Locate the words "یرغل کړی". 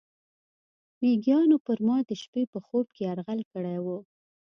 3.09-3.77